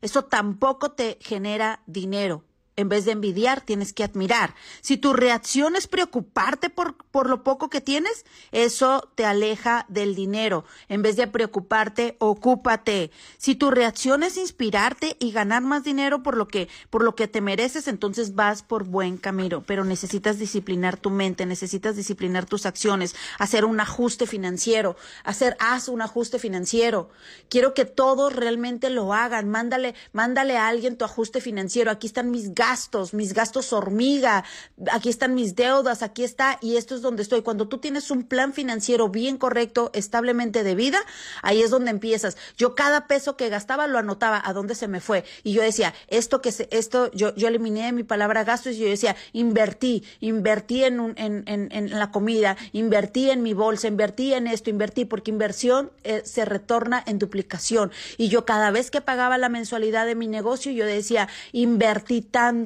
eso 0.01 0.23
tampoco 0.23 0.91
te 0.91 1.17
genera 1.21 1.81
dinero. 1.85 2.43
En 2.79 2.87
vez 2.87 3.03
de 3.03 3.11
envidiar, 3.11 3.59
tienes 3.59 3.91
que 3.91 4.05
admirar. 4.05 4.55
Si 4.79 4.95
tu 4.95 5.11
reacción 5.11 5.75
es 5.75 5.85
preocuparte 5.85 6.69
por, 6.69 6.95
por, 6.95 7.29
lo 7.29 7.43
poco 7.43 7.69
que 7.69 7.81
tienes, 7.81 8.25
eso 8.53 9.11
te 9.15 9.25
aleja 9.25 9.85
del 9.89 10.15
dinero. 10.15 10.63
En 10.87 11.01
vez 11.01 11.17
de 11.17 11.27
preocuparte, 11.27 12.15
ocúpate. 12.19 13.11
Si 13.37 13.55
tu 13.55 13.69
reacción 13.69 14.23
es 14.23 14.37
inspirarte 14.37 15.17
y 15.19 15.33
ganar 15.33 15.61
más 15.61 15.83
dinero 15.83 16.23
por 16.23 16.37
lo 16.37 16.47
que, 16.47 16.69
por 16.89 17.03
lo 17.03 17.15
que 17.15 17.27
te 17.27 17.41
mereces, 17.41 17.89
entonces 17.89 18.33
vas 18.33 18.63
por 18.63 18.85
buen 18.85 19.17
camino. 19.17 19.61
Pero 19.67 19.83
necesitas 19.83 20.39
disciplinar 20.39 20.95
tu 20.95 21.09
mente, 21.09 21.45
necesitas 21.45 21.97
disciplinar 21.97 22.45
tus 22.45 22.65
acciones, 22.65 23.13
hacer 23.39 23.65
un 23.65 23.81
ajuste 23.81 24.25
financiero, 24.25 24.95
hacer, 25.25 25.57
haz 25.59 25.89
un 25.89 26.01
ajuste 26.01 26.39
financiero. 26.39 27.09
Quiero 27.49 27.73
que 27.73 27.83
todos 27.83 28.33
realmente 28.33 28.89
lo 28.89 29.13
hagan. 29.13 29.49
Mándale, 29.49 29.95
mándale 30.13 30.55
a 30.55 30.69
alguien 30.69 30.97
tu 30.97 31.03
ajuste 31.03 31.41
financiero. 31.41 31.91
Aquí 31.91 32.07
están 32.07 32.31
mis 32.31 32.53
gastos 32.53 32.68
gastos, 32.69 33.15
mis 33.15 33.33
gastos 33.33 33.73
hormiga, 33.73 34.43
aquí 34.91 35.09
están 35.09 35.33
mis 35.33 35.55
deudas, 35.55 36.03
aquí 36.03 36.23
está, 36.23 36.59
y 36.61 36.77
esto 36.77 36.93
es 36.93 37.01
donde 37.01 37.23
estoy. 37.23 37.41
Cuando 37.41 37.67
tú 37.67 37.79
tienes 37.79 38.11
un 38.11 38.23
plan 38.23 38.53
financiero 38.53 39.09
bien 39.09 39.37
correcto, 39.37 39.89
establemente 39.95 40.63
de 40.63 40.75
vida, 40.75 40.99
ahí 41.41 41.63
es 41.63 41.71
donde 41.71 41.89
empiezas. 41.89 42.37
Yo 42.57 42.75
cada 42.75 43.07
peso 43.07 43.35
que 43.35 43.49
gastaba 43.49 43.87
lo 43.87 43.97
anotaba 43.97 44.39
a 44.43 44.53
dónde 44.53 44.75
se 44.75 44.87
me 44.87 44.99
fue. 44.99 45.23
Y 45.43 45.53
yo 45.53 45.63
decía, 45.63 45.95
esto 46.09 46.43
que 46.43 46.51
se, 46.51 46.67
esto, 46.71 47.09
yo, 47.11 47.33
yo 47.35 47.47
eliminé 47.47 47.91
mi 47.91 48.03
palabra 48.03 48.43
gastos 48.43 48.73
y 48.75 48.79
yo 48.79 48.87
decía, 48.87 49.15
invertí, 49.33 50.03
invertí 50.19 50.83
en, 50.83 50.99
un, 50.99 51.13
en, 51.17 51.43
en, 51.47 51.69
en 51.71 51.89
la 51.97 52.11
comida, 52.11 52.55
invertí 52.71 53.31
en 53.31 53.41
mi 53.41 53.53
bolsa, 53.55 53.87
invertí 53.87 54.35
en 54.35 54.45
esto, 54.45 54.69
invertí, 54.69 55.05
porque 55.05 55.31
inversión 55.31 55.91
eh, 56.03 56.21
se 56.23 56.45
retorna 56.45 57.03
en 57.07 57.17
duplicación. 57.17 57.91
Y 58.17 58.27
yo 58.27 58.45
cada 58.45 58.69
vez 58.69 58.91
que 58.91 59.01
pagaba 59.01 59.39
la 59.39 59.49
mensualidad 59.49 60.05
de 60.05 60.13
mi 60.13 60.27
negocio, 60.27 60.71
yo 60.71 60.85
decía, 60.85 61.29
invertí 61.51 62.21
tanto 62.21 62.58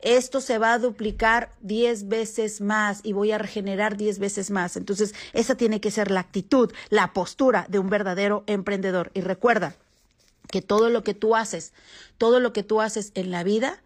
esto 0.00 0.40
se 0.40 0.58
va 0.58 0.74
a 0.74 0.78
duplicar 0.78 1.52
10 1.62 2.08
veces 2.08 2.60
más 2.60 3.00
y 3.02 3.12
voy 3.12 3.32
a 3.32 3.38
regenerar 3.38 3.96
10 3.96 4.18
veces 4.18 4.50
más. 4.50 4.76
Entonces, 4.76 5.14
esa 5.32 5.54
tiene 5.54 5.80
que 5.80 5.90
ser 5.90 6.10
la 6.10 6.20
actitud, 6.20 6.72
la 6.88 7.12
postura 7.12 7.66
de 7.68 7.78
un 7.78 7.88
verdadero 7.90 8.44
emprendedor. 8.46 9.10
Y 9.14 9.20
recuerda 9.20 9.74
que 10.50 10.62
todo 10.62 10.90
lo 10.90 11.04
que 11.04 11.14
tú 11.14 11.36
haces, 11.36 11.72
todo 12.18 12.40
lo 12.40 12.52
que 12.52 12.62
tú 12.62 12.80
haces 12.80 13.12
en 13.14 13.30
la 13.30 13.44
vida, 13.44 13.82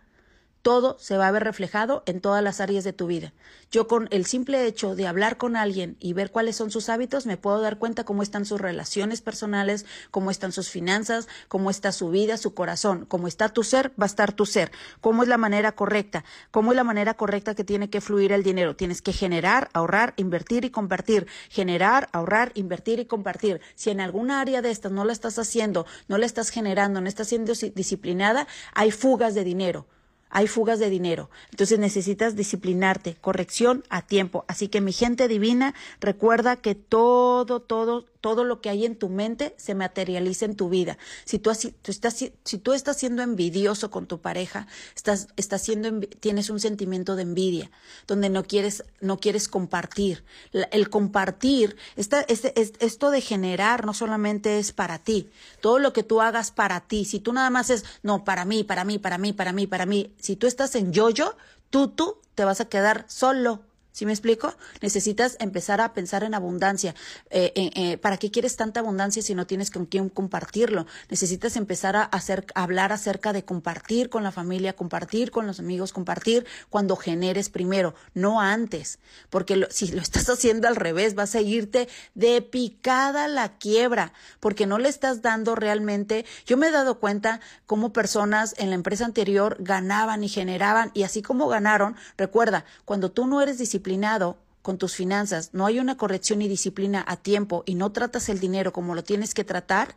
todo 0.65 0.97
se 0.99 1.19
va 1.19 1.29
a 1.29 1.31
ver 1.31 1.45
reflejado 1.45 2.03
en 2.07 2.23
todas 2.23 2.43
las 2.43 2.59
áreas 2.63 2.85
de 2.85 2.95
tu 2.95 3.07
vida. 3.07 3.35
Yo 3.71 3.87
con 3.87 4.09
el 4.11 4.25
simple 4.25 4.67
hecho 4.67 4.97
de 4.97 5.07
hablar 5.07 5.37
con 5.37 5.57
alguien 5.57 5.99
y 6.01 6.15
ver 6.15 6.31
cuáles 6.31 6.57
son 6.57 6.71
sus 6.71 6.89
hábitos, 6.89 7.27
me 7.27 7.37
puedo 7.37 7.61
dar 7.61 7.79
cuenta 7.79 8.05
cómo 8.05 8.23
están 8.23 8.47
sus 8.47 8.63
relaciones 8.63 9.21
personales, 9.21 9.85
cómo 10.11 10.31
están 10.31 10.53
sus 10.53 10.71
finanzas, 10.71 11.29
cómo 11.49 11.69
está 11.69 11.93
su 11.93 12.09
vida, 12.09 12.39
su 12.39 12.55
corazón, 12.55 13.05
cómo 13.05 13.29
está 13.29 13.51
tu 13.51 13.63
ser, 13.63 13.91
va 14.01 14.05
a 14.05 14.07
estar 14.07 14.33
tu 14.33 14.47
ser, 14.47 14.73
cómo 15.03 15.23
es 15.23 15.29
la 15.29 15.37
manera 15.37 15.73
correcta, 15.73 16.25
cómo 16.51 16.73
es 16.73 16.77
la 16.77 16.85
manera 16.85 17.13
correcta 17.13 17.55
que 17.55 17.63
tiene 17.63 17.91
que 17.91 18.01
fluir 18.01 18.33
el 18.33 18.43
dinero. 18.43 18.75
Tienes 18.75 19.03
que 19.03 19.13
generar, 19.13 19.69
ahorrar, 19.75 20.15
invertir 20.17 20.65
y 20.65 20.71
compartir. 20.71 21.27
Generar, 21.51 22.09
ahorrar, 22.13 22.53
invertir 22.55 23.01
y 23.01 23.05
compartir. 23.05 23.61
Si 23.75 23.91
en 23.91 24.01
alguna 24.01 24.41
área 24.41 24.63
de 24.63 24.71
estas 24.71 24.93
no 24.93 25.05
la 25.05 25.13
estás 25.13 25.39
haciendo, 25.39 25.85
no 26.09 26.17
la 26.17 26.25
estás 26.25 26.49
generando, 26.49 27.03
no 27.03 27.09
estás 27.09 27.29
siendo 27.29 27.53
disciplinada, 27.53 28.49
hay 28.73 28.93
fugas 28.93 29.35
de 29.35 29.45
dinero 29.45 29.87
hay 30.35 30.49
fugas 30.49 30.81
de 30.81 30.91
dinero. 30.91 31.31
Entonces 31.51 31.79
necesitas 31.79 32.35
disciplinarte, 32.35 33.15
corrección 33.21 33.85
a 33.89 34.03
tiempo. 34.03 34.45
Así 34.49 34.67
que 34.69 34.81
mi 34.81 34.93
gente 34.93 35.29
divina, 35.29 35.75
recuerda 36.01 36.57
que 36.57 36.75
todo, 36.75 37.61
todo, 37.61 38.07
todo 38.25 38.43
lo 38.45 38.63
que 38.63 38.71
hay 38.71 38.87
en 38.87 38.97
tu 38.97 39.11
mente 39.11 39.55
se 39.59 39.75
materializa 39.75 40.47
en 40.47 40.57
tu 40.57 40.71
vida. 40.71 40.97
Si 41.27 41.39
tú, 41.39 41.51
estás, 41.51 42.17
si 42.17 42.59
tú 42.59 42.73
estás 42.73 42.97
siendo 42.97 43.21
envidioso 43.21 43.91
con 43.91 44.07
tu 44.07 44.23
pareja, 44.23 44.67
estás, 44.97 45.29
estás 45.37 45.61
siendo, 45.61 46.01
tienes 46.21 46.49
un 46.49 46.59
sentimiento 46.59 47.17
de 47.17 47.23
envidia, 47.25 47.71
donde 48.07 48.31
no 48.31 48.45
quieres, 48.45 48.83
no 49.03 49.19
quieres 49.19 49.47
compartir. 49.47 50.25
El 50.71 50.89
compartir, 50.89 51.77
esta, 51.97 52.23
este, 52.23 52.55
esto 52.59 53.11
de 53.11 53.21
generar 53.21 53.85
no 53.85 53.93
solamente 53.93 54.59
es 54.59 54.73
para 54.73 54.99
ti, 54.99 55.29
todo 55.61 55.79
lo 55.79 55.93
que 55.93 56.03
tú 56.03 56.23
hagas 56.23 56.51
para 56.51 56.81
ti. 56.81 57.05
Si 57.05 57.21
tú 57.21 57.35
nada 57.35 57.51
más 57.51 57.69
es, 57.69 57.85
no, 58.03 58.25
para 58.25 58.47
mí, 58.47 58.65
para 58.65 58.85
mí, 58.85 58.99
para 58.99 59.19
mí, 59.19 59.35
para 59.35 59.53
mí, 59.53 59.67
para 59.67 59.85
mí. 59.85 60.15
Si 60.19 60.35
tú 60.35 60.47
estás 60.47 60.75
en 60.77 60.95
yo-yo, 60.95 61.37
tú, 61.69 61.89
tú 61.89 62.23
te 62.35 62.47
vas 62.47 62.63
a 62.63 62.71
quedar 62.71 63.05
solo 63.07 63.61
¿Sí 63.95 64.07
me 64.07 64.13
explico? 64.13 64.53
Necesitas 64.81 65.37
empezar 65.39 65.81
a 65.81 65.93
pensar 65.93 66.25
en 66.25 66.35
abundancia. 66.35 66.97
Eh, 67.31 67.53
eh, 67.55 67.97
¿Para 67.97 68.17
qué 68.17 68.33
quieres 68.33 68.57
tanta 68.57 68.81
abundancia 68.81 69.23
si 69.23 69.37
no 69.37 69.47
tienes 69.47 69.71
con 69.71 69.87
quién 69.87 70.09
compartirlo? 70.09 70.85
Necesitas 71.11 71.55
empezar 71.55 71.95
a, 71.95 72.11
hablar 72.57 72.91
acerca 72.91 73.33
de 73.33 73.45
compartir 73.45 74.11
con 74.11 74.25
la 74.25 74.33
familia, 74.33 74.73
compartir 74.73 75.31
con 75.31 75.47
los 75.47 75.61
amigos, 75.61 75.93
compartir 75.93 76.45
cuando 76.71 76.97
generes 76.97 77.51
primero, 77.51 77.95
no 78.15 78.41
antes. 78.41 78.99
Porque 79.31 79.65
si 79.71 79.93
lo 79.93 80.03
estás 80.03 80.29
haciendo 80.29 80.67
al 80.67 80.75
revés, 80.75 81.15
vas 81.15 81.37
a 81.37 81.41
irte 81.41 81.89
de 82.17 82.43
picada 82.43 83.29
la 83.29 83.59
quiebra, 83.59 84.13
porque 84.41 84.67
no 84.67 84.79
le 84.79 84.89
estás 84.89 85.23
dando 85.23 85.55
realmente. 85.55 86.27
Yo 86.47 86.57
me 86.57 86.67
he 86.67 86.73
dado 86.73 86.99
cuenta 86.99 87.39
cómo 87.67 87.93
personas 87.93 88.57
en 88.59 88.71
la 88.71 88.75
empresa 88.75 89.05
anterior 89.05 89.57
ganaban 89.61 90.25
y 90.25 90.29
generaban, 90.29 90.91
y 90.95 91.05
así 91.05 91.23
como 91.23 91.47
ganaron, 91.47 91.95
recuerda, 92.17 92.65
cuando 92.85 93.13
tú 93.13 93.29
no 93.29 93.41
eres 93.41 93.59
disciplinado, 93.59 93.84
disciplinado 93.85 94.39
con 94.63 94.79
tus 94.79 94.95
finanzas, 94.95 95.51
no 95.53 95.67
hay 95.67 95.79
una 95.79 95.99
corrección 95.99 96.41
y 96.41 96.49
disciplina 96.49 97.05
a 97.07 97.19
tiempo 97.19 97.65
y 97.67 97.75
no 97.75 97.93
tratas 97.93 98.31
el 98.31 98.41
dinero 98.41 98.73
como 98.73 98.95
lo 98.95 99.05
tienes 99.05 99.35
que 99.35 99.45
tratar, 99.45 99.95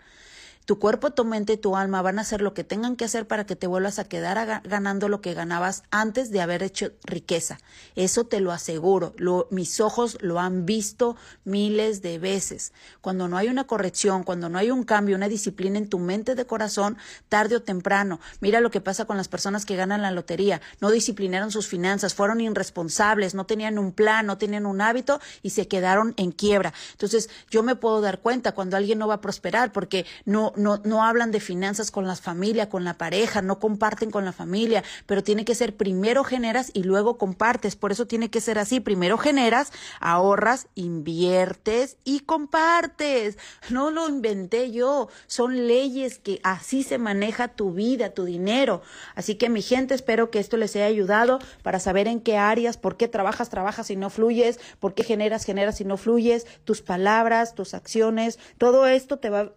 tu 0.67 0.79
cuerpo, 0.79 1.11
tu 1.11 1.23
mente 1.23 1.53
y 1.53 1.57
tu 1.57 1.77
alma 1.77 2.01
van 2.01 2.19
a 2.19 2.23
hacer 2.23 2.41
lo 2.41 2.53
que 2.53 2.65
tengan 2.65 2.97
que 2.97 3.05
hacer 3.05 3.25
para 3.25 3.45
que 3.45 3.55
te 3.55 3.67
vuelvas 3.67 3.99
a 3.99 4.03
quedar 4.03 4.61
ganando 4.65 5.07
lo 5.07 5.21
que 5.21 5.33
ganabas 5.33 5.83
antes 5.91 6.29
de 6.29 6.41
haber 6.41 6.61
hecho 6.61 6.91
riqueza. 7.05 7.57
Eso 7.95 8.25
te 8.25 8.41
lo 8.41 8.51
aseguro. 8.51 9.15
mis 9.49 9.79
ojos 9.79 10.17
lo 10.19 10.41
han 10.41 10.65
visto 10.65 11.15
miles 11.45 12.01
de 12.01 12.19
veces. 12.19 12.73
Cuando 12.99 13.29
no 13.29 13.37
hay 13.37 13.47
una 13.47 13.63
corrección, 13.63 14.23
cuando 14.23 14.49
no 14.49 14.57
hay 14.57 14.69
un 14.69 14.83
cambio, 14.83 15.15
una 15.15 15.29
disciplina 15.29 15.77
en 15.77 15.87
tu 15.87 15.99
mente 15.99 16.35
de 16.35 16.45
corazón, 16.45 16.97
tarde 17.29 17.55
o 17.55 17.61
temprano. 17.61 18.19
Mira 18.41 18.59
lo 18.59 18.69
que 18.69 18.81
pasa 18.81 19.05
con 19.05 19.15
las 19.15 19.29
personas 19.29 19.65
que 19.65 19.77
ganan 19.77 20.01
la 20.01 20.11
lotería. 20.11 20.59
No 20.81 20.91
disciplinaron 20.91 21.49
sus 21.49 21.67
finanzas, 21.67 22.13
fueron 22.13 22.41
irresponsables, 22.41 23.35
no 23.35 23.45
tenían 23.45 23.79
un 23.79 23.93
plan, 23.93 24.25
no 24.25 24.37
tenían 24.37 24.65
un 24.65 24.81
hábito 24.81 25.21
y 25.41 25.51
se 25.51 25.69
quedaron 25.69 26.13
en 26.17 26.33
quiebra. 26.33 26.73
Entonces, 26.91 27.29
yo 27.49 27.63
me 27.63 27.77
puedo 27.77 28.01
dar 28.01 28.19
cuenta 28.19 28.51
cuando 28.51 28.75
alguien 28.75 28.99
no 28.99 29.07
va 29.07 29.13
a 29.13 29.21
prosperar 29.21 29.71
porque 29.71 30.05
no, 30.25 30.51
no, 30.57 30.81
no 30.83 31.03
hablan 31.03 31.31
de 31.31 31.39
finanzas 31.39 31.91
con 31.91 32.07
la 32.07 32.15
familia, 32.15 32.69
con 32.69 32.83
la 32.83 32.97
pareja, 32.97 33.41
no 33.41 33.59
comparten 33.59 34.11
con 34.11 34.25
la 34.25 34.33
familia, 34.33 34.83
pero 35.05 35.23
tiene 35.23 35.45
que 35.45 35.55
ser 35.55 35.75
primero 35.75 36.23
generas 36.23 36.71
y 36.73 36.83
luego 36.83 37.17
compartes. 37.17 37.75
Por 37.75 37.91
eso 37.91 38.07
tiene 38.07 38.29
que 38.29 38.41
ser 38.41 38.59
así. 38.59 38.79
Primero 38.79 39.17
generas, 39.17 39.71
ahorras, 39.99 40.67
inviertes 40.75 41.97
y 42.03 42.21
compartes. 42.21 43.37
No 43.69 43.91
lo 43.91 44.09
inventé 44.09 44.71
yo. 44.71 45.09
Son 45.27 45.67
leyes 45.67 46.19
que 46.19 46.39
así 46.43 46.83
se 46.83 46.97
maneja 46.97 47.47
tu 47.49 47.71
vida, 47.73 48.13
tu 48.13 48.25
dinero. 48.25 48.81
Así 49.15 49.35
que 49.35 49.49
mi 49.49 49.61
gente, 49.61 49.93
espero 49.93 50.31
que 50.31 50.39
esto 50.39 50.57
les 50.57 50.75
haya 50.75 50.85
ayudado 50.85 51.39
para 51.63 51.79
saber 51.79 52.07
en 52.07 52.19
qué 52.19 52.37
áreas, 52.37 52.77
por 52.77 52.97
qué 52.97 53.07
trabajas, 53.07 53.49
trabajas 53.49 53.89
y 53.89 53.95
no 53.95 54.09
fluyes, 54.09 54.59
por 54.79 54.93
qué 54.93 55.03
generas, 55.03 55.45
generas 55.45 55.81
y 55.81 55.85
no 55.85 55.97
fluyes, 55.97 56.45
tus 56.63 56.81
palabras, 56.81 57.55
tus 57.55 57.73
acciones, 57.73 58.39
todo 58.57 58.87
esto 58.87 59.19
te 59.19 59.29
va, 59.29 59.51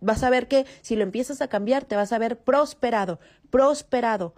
vas 0.00 0.22
a 0.22 0.30
que 0.46 0.66
si 0.82 0.96
lo 0.96 1.02
empiezas 1.02 1.40
a 1.40 1.48
cambiar 1.48 1.84
te 1.84 1.96
vas 1.96 2.12
a 2.12 2.18
ver 2.18 2.38
prosperado, 2.38 3.20
prosperado 3.50 4.34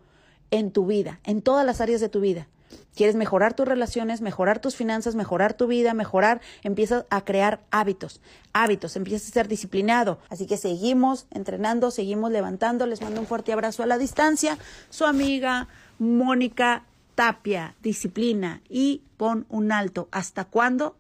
en 0.50 0.70
tu 0.70 0.86
vida, 0.86 1.20
en 1.24 1.42
todas 1.42 1.64
las 1.64 1.80
áreas 1.80 2.00
de 2.00 2.08
tu 2.08 2.20
vida. 2.20 2.48
Quieres 2.94 3.14
mejorar 3.14 3.54
tus 3.54 3.66
relaciones, 3.66 4.20
mejorar 4.20 4.58
tus 4.58 4.74
finanzas, 4.74 5.14
mejorar 5.14 5.54
tu 5.54 5.66
vida, 5.68 5.94
mejorar, 5.94 6.40
empiezas 6.62 7.04
a 7.10 7.24
crear 7.24 7.60
hábitos, 7.70 8.20
hábitos, 8.52 8.96
empiezas 8.96 9.28
a 9.28 9.32
ser 9.32 9.48
disciplinado. 9.48 10.18
Así 10.28 10.46
que 10.46 10.56
seguimos 10.56 11.26
entrenando, 11.30 11.90
seguimos 11.90 12.32
levantando. 12.32 12.86
Les 12.86 13.00
mando 13.00 13.20
un 13.20 13.26
fuerte 13.26 13.52
abrazo 13.52 13.82
a 13.82 13.86
la 13.86 13.98
distancia. 13.98 14.58
Su 14.90 15.04
amiga 15.06 15.68
Mónica 15.98 16.84
Tapia, 17.14 17.74
disciplina 17.82 18.62
y 18.68 19.02
pon 19.16 19.46
un 19.48 19.70
alto. 19.70 20.08
¿Hasta 20.10 20.44
cuándo? 20.44 20.96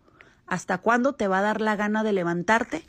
¿Hasta 0.46 0.78
cuándo 0.78 1.14
te 1.14 1.28
va 1.28 1.40
a 1.40 1.42
dar 1.42 1.60
la 1.60 1.76
gana 1.76 2.04
de 2.04 2.12
levantarte 2.12 2.84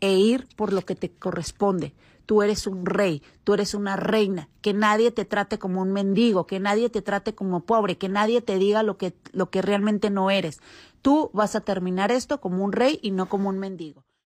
e 0.00 0.14
ir 0.14 0.46
por 0.56 0.72
lo 0.72 0.82
que 0.82 0.94
te 0.94 1.10
corresponde. 1.10 1.94
Tú 2.26 2.42
eres 2.42 2.66
un 2.66 2.86
rey, 2.86 3.22
tú 3.44 3.52
eres 3.52 3.74
una 3.74 3.96
reina, 3.96 4.48
que 4.62 4.72
nadie 4.72 5.10
te 5.10 5.24
trate 5.24 5.58
como 5.58 5.82
un 5.82 5.92
mendigo, 5.92 6.46
que 6.46 6.58
nadie 6.58 6.88
te 6.88 7.02
trate 7.02 7.34
como 7.34 7.60
pobre, 7.60 7.98
que 7.98 8.08
nadie 8.08 8.40
te 8.40 8.58
diga 8.58 8.82
lo 8.82 8.96
que, 8.96 9.14
lo 9.32 9.50
que 9.50 9.60
realmente 9.60 10.08
no 10.10 10.30
eres. 10.30 10.58
Tú 11.02 11.30
vas 11.34 11.54
a 11.54 11.60
terminar 11.60 12.10
esto 12.10 12.40
como 12.40 12.64
un 12.64 12.72
rey 12.72 12.98
y 13.02 13.10
no 13.10 13.28
como 13.28 13.50
un 13.50 13.58
mendigo. 13.58 14.04